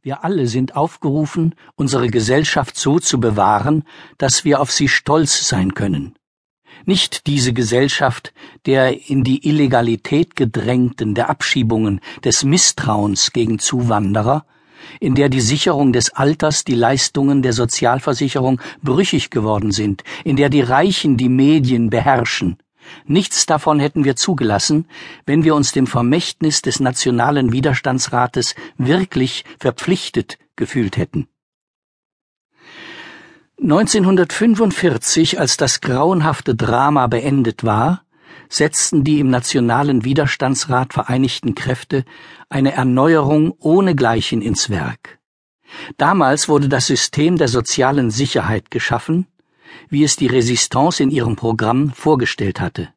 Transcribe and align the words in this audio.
Wir 0.00 0.24
alle 0.24 0.46
sind 0.46 0.76
aufgerufen, 0.76 1.56
unsere 1.74 2.08
Gesellschaft 2.08 2.76
so 2.76 3.00
zu 3.00 3.18
bewahren, 3.18 3.82
dass 4.16 4.44
wir 4.44 4.60
auf 4.60 4.70
sie 4.70 4.88
stolz 4.88 5.48
sein 5.48 5.74
können. 5.74 6.14
Nicht 6.86 7.26
diese 7.26 7.52
Gesellschaft 7.52 8.32
der 8.64 9.10
in 9.10 9.24
die 9.24 9.48
Illegalität 9.48 10.36
gedrängten, 10.36 11.14
der 11.14 11.28
Abschiebungen, 11.28 12.00
des 12.24 12.44
Misstrauens 12.44 13.32
gegen 13.32 13.58
Zuwanderer, 13.58 14.46
in 15.00 15.16
der 15.16 15.28
die 15.28 15.40
Sicherung 15.40 15.92
des 15.92 16.10
Alters, 16.10 16.64
die 16.64 16.74
Leistungen 16.74 17.42
der 17.42 17.52
Sozialversicherung 17.52 18.60
brüchig 18.82 19.30
geworden 19.30 19.72
sind, 19.72 20.04
in 20.24 20.36
der 20.36 20.48
die 20.48 20.60
Reichen 20.60 21.16
die 21.16 21.28
Medien 21.28 21.90
beherrschen. 21.90 22.58
Nichts 23.06 23.46
davon 23.46 23.80
hätten 23.80 24.04
wir 24.04 24.16
zugelassen, 24.16 24.86
wenn 25.26 25.44
wir 25.44 25.54
uns 25.54 25.72
dem 25.72 25.86
Vermächtnis 25.86 26.62
des 26.62 26.80
Nationalen 26.80 27.52
Widerstandsrates 27.52 28.54
wirklich 28.76 29.44
verpflichtet 29.58 30.38
gefühlt 30.56 30.96
hätten. 30.96 31.28
1945, 33.60 35.40
als 35.40 35.56
das 35.56 35.80
grauenhafte 35.80 36.54
Drama 36.54 37.08
beendet 37.08 37.64
war, 37.64 38.02
setzten 38.48 39.04
die 39.04 39.20
im 39.20 39.30
Nationalen 39.30 40.04
Widerstandsrat 40.04 40.92
vereinigten 40.92 41.54
Kräfte 41.54 42.04
eine 42.48 42.72
Erneuerung 42.72 43.52
ohnegleichen 43.58 44.42
ins 44.42 44.70
Werk. 44.70 45.18
Damals 45.96 46.48
wurde 46.48 46.68
das 46.68 46.86
System 46.86 47.36
der 47.36 47.48
sozialen 47.48 48.10
Sicherheit 48.10 48.70
geschaffen, 48.70 49.26
wie 49.88 50.04
es 50.04 50.16
die 50.16 50.26
Resistance 50.26 51.02
in 51.02 51.10
ihrem 51.10 51.36
Programm 51.36 51.90
vorgestellt 51.92 52.60
hatte. 52.60 52.88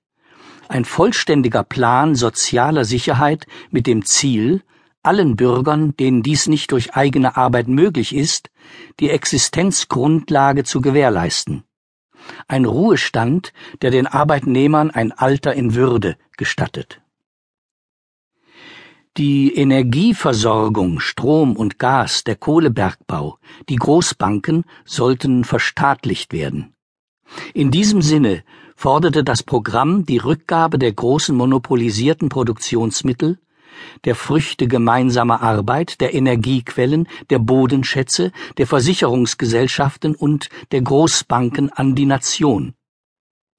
Ein 0.67 0.85
vollständiger 0.85 1.63
Plan 1.63 2.15
sozialer 2.15 2.85
Sicherheit 2.85 3.45
mit 3.71 3.87
dem 3.87 4.05
Ziel, 4.05 4.63
allen 5.03 5.35
Bürgern, 5.35 5.95
denen 5.97 6.23
dies 6.23 6.47
nicht 6.47 6.71
durch 6.71 6.93
eigene 6.93 7.35
Arbeit 7.35 7.67
möglich 7.67 8.15
ist, 8.15 8.49
die 8.99 9.09
Existenzgrundlage 9.09 10.63
zu 10.63 10.79
gewährleisten. 10.81 11.63
Ein 12.47 12.65
Ruhestand, 12.65 13.51
der 13.81 13.91
den 13.91 14.07
Arbeitnehmern 14.07 14.91
ein 14.91 15.11
Alter 15.11 15.53
in 15.53 15.75
Würde 15.75 16.17
gestattet. 16.37 17.01
Die 19.17 19.53
Energieversorgung, 19.55 21.01
Strom 21.01 21.57
und 21.57 21.79
Gas, 21.79 22.23
der 22.23 22.37
Kohlebergbau, 22.37 23.39
die 23.67 23.75
Großbanken 23.75 24.63
sollten 24.85 25.43
verstaatlicht 25.43 26.31
werden. 26.31 26.73
In 27.53 27.71
diesem 27.71 28.01
Sinne 28.01 28.45
forderte 28.77 29.25
das 29.25 29.43
Programm 29.43 30.05
die 30.05 30.17
Rückgabe 30.17 30.79
der 30.79 30.93
großen 30.93 31.35
monopolisierten 31.35 32.29
Produktionsmittel 32.29 33.37
der 34.05 34.15
Früchte 34.15 34.67
gemeinsamer 34.67 35.41
Arbeit, 35.41 36.01
der 36.01 36.13
Energiequellen, 36.13 37.07
der 37.29 37.39
Bodenschätze, 37.39 38.31
der 38.57 38.67
Versicherungsgesellschaften 38.67 40.15
und 40.15 40.49
der 40.71 40.81
Großbanken 40.81 41.69
an 41.71 41.95
die 41.95 42.05
Nation. 42.05 42.75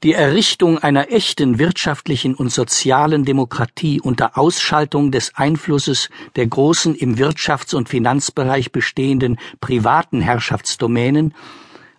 Die 0.03 0.15
Errichtung 0.15 0.79
einer 0.79 1.13
echten 1.13 1.61
wirtschaftlichen 1.61 2.35
und 2.35 2.51
sozialen 2.51 3.25
Demokratie 3.25 4.01
unter 4.01 4.37
Ausschaltung 4.37 5.13
des 5.13 5.37
Einflusses 5.37 6.11
der 6.35 6.49
großen 6.49 6.97
im 6.97 7.17
Wirtschafts- 7.17 7.75
und 7.75 7.89
Finanzbereich 7.89 8.73
bestehenden 8.73 9.39
privaten 9.61 10.21
Herrschaftsdomänen 10.21 11.35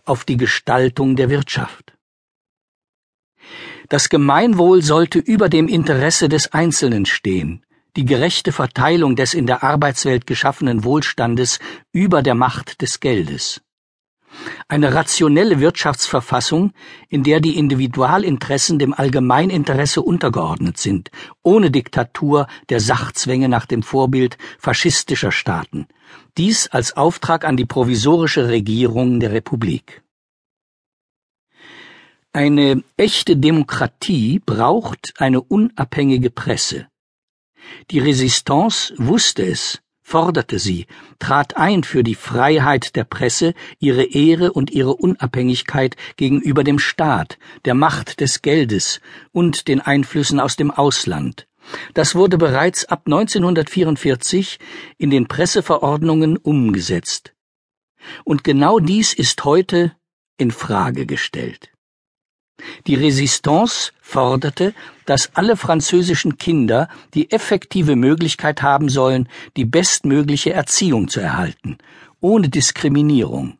auf 0.04 0.26
die 0.26 0.36
Gestaltung 0.36 1.16
der 1.16 1.30
Wirtschaft. 1.30 1.94
Das 3.88 4.09
Gemeinwohl 4.09 4.81
sollte 4.81 5.20
über 5.20 5.48
dem 5.48 5.70
Interesse 5.70 6.28
des 6.28 6.52
Einzelnen 6.52 7.06
stehen, 7.06 7.66
die 7.96 8.04
gerechte 8.04 8.52
Verteilung 8.52 9.16
des 9.16 9.34
in 9.34 9.48
der 9.48 9.64
Arbeitswelt 9.64 10.28
geschaffenen 10.28 10.84
Wohlstandes 10.84 11.59
über 11.94 12.22
der 12.22 12.36
Macht 12.36 12.81
des 12.81 13.00
Geldes. 13.00 13.62
Eine 14.67 14.94
rationelle 14.94 15.59
Wirtschaftsverfassung, 15.59 16.73
in 17.09 17.23
der 17.23 17.39
die 17.39 17.58
Individualinteressen 17.58 18.80
dem 18.80 18.94
Allgemeininteresse 18.94 20.02
untergeordnet 20.02 20.78
sind, 20.78 21.12
ohne 21.41 21.72
Diktatur 21.72 22.47
der 22.69 22.80
Sachzwänge 22.80 23.50
nach 23.50 23.66
dem 23.66 23.84
Vorbild 23.84 24.38
faschistischer 24.59 25.31
Staaten. 25.31 25.88
Dies 26.38 26.68
als 26.68 26.96
Auftrag 26.97 27.46
an 27.46 27.58
die 27.58 27.66
provisorische 27.66 28.47
Regierung 28.47 29.19
der 29.19 29.31
Republik. 29.31 30.03
Eine 32.31 32.84
echte 32.97 33.38
Demokratie 33.38 34.40
braucht 34.44 35.13
eine 35.18 35.41
unabhängige 35.41 36.31
Presse, 36.31 36.88
die 37.91 38.00
Resistance 38.00 38.94
wusste 38.97 39.44
es, 39.46 39.79
forderte 40.03 40.59
sie, 40.59 40.86
trat 41.18 41.58
ein 41.58 41.84
für 41.84 42.03
die 42.03 42.16
Freiheit 42.16 42.96
der 42.96 43.06
Presse, 43.06 43.53
ihre 43.80 44.03
Ehre 44.03 44.52
und 44.52 44.69
ihre 44.69 44.94
Unabhängigkeit 44.94 45.96
gegenüber 46.18 46.64
dem 46.64 46.78
Staat, 46.78 47.40
der 47.66 47.74
Macht 47.74 48.19
des 48.19 48.41
Geldes 48.41 49.02
und 49.31 49.68
den 49.68 49.81
Einflüssen 49.81 50.40
aus 50.40 50.56
dem 50.56 50.69
Ausland. 50.69 51.47
Das 51.94 52.14
wurde 52.14 52.38
bereits 52.38 52.86
ab 52.86 53.03
1944 53.06 54.59
in 54.97 55.09
den 55.09 55.28
Presseverordnungen 55.28 56.38
umgesetzt. 56.38 57.34
Und 58.25 58.44
genau 58.44 58.80
dies 58.80 59.14
ist 59.14 59.46
heute 59.46 59.96
in 60.38 60.52
Frage 60.52 61.06
gestellt. 61.06 61.72
Die 62.88 62.96
Resistance 62.96 63.91
forderte, 64.01 64.74
dass 65.06 65.31
alle 65.35 65.57
französischen 65.57 66.38
Kinder 66.38 66.88
die 67.13 67.31
effektive 67.31 67.96
Möglichkeit 67.96 68.62
haben 68.62 68.90
sollen, 68.90 69.28
die 69.57 69.66
bestmögliche 69.66 70.53
Erziehung 70.53 71.07
zu 71.07 71.19
erhalten, 71.19 71.78
ohne 72.19 72.50
Diskriminierung. 72.50 73.57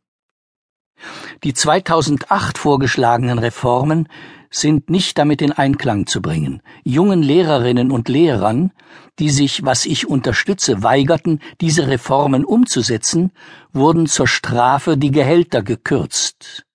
Die 1.44 1.53
2008 1.53 2.58
vorgeschlagenen 2.58 3.40
Reformen 3.40 4.08
sind 4.50 4.90
nicht 4.90 5.18
damit 5.18 5.42
in 5.42 5.52
Einklang 5.52 6.06
zu 6.06 6.22
bringen. 6.22 6.62
Jungen 6.84 7.24
Lehrerinnen 7.24 7.92
und 7.92 8.08
Lehrern, 8.08 8.72
die 9.19 9.30
sich, 9.30 9.66
was 9.66 9.86
ich 9.86 10.08
unterstütze, 10.08 10.84
weigerten, 10.84 11.40
diese 11.59 11.88
Reformen 11.88 12.46
umzusetzen, 12.46 13.31
wurden 13.72 14.06
zur 14.06 14.28
Strafe 14.28 14.97
die 14.97 15.12
Gehälter 15.12 15.63
gekürzt. 15.63 16.66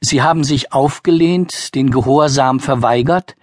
Sie 0.00 0.22
haben 0.22 0.44
sich 0.44 0.72
aufgelehnt, 0.72 1.74
den 1.74 1.90
Gehorsam 1.90 2.60
verweigert, 2.60 3.36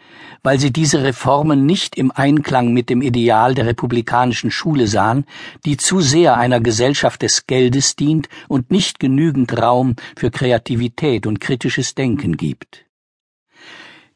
weil 0.43 0.59
sie 0.59 0.71
diese 0.71 1.03
Reformen 1.03 1.65
nicht 1.65 1.95
im 1.97 2.11
Einklang 2.11 2.73
mit 2.73 2.89
dem 2.89 3.01
Ideal 3.01 3.53
der 3.55 3.65
republikanischen 3.65 4.51
Schule 4.51 4.87
sahen, 4.87 5.25
die 5.65 5.77
zu 5.77 6.01
sehr 6.01 6.37
einer 6.37 6.59
Gesellschaft 6.59 7.21
des 7.21 7.47
Geldes 7.47 7.95
dient 7.95 8.29
und 8.47 8.71
nicht 8.71 8.99
genügend 8.99 9.57
Raum 9.57 9.95
für 10.15 10.31
Kreativität 10.31 11.27
und 11.27 11.39
kritisches 11.39 11.95
Denken 11.95 12.37
gibt. 12.37 12.85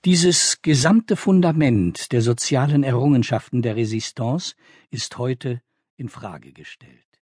Dieses 0.05 0.61
gesamte 0.61 1.15
Fundament 1.15 2.11
der 2.11 2.21
sozialen 2.21 2.83
Errungenschaften 2.83 3.61
der 3.61 3.77
Resistance 3.77 4.55
ist 4.91 5.17
heute 5.17 5.61
in 5.95 6.09
Frage 6.09 6.51
gestellt. 6.51 7.12